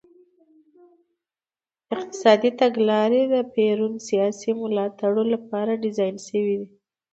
[1.95, 6.67] اقتصادي تګلارې د پېرون سیاسي ملاتړو لپاره ډیزاین شوې وې.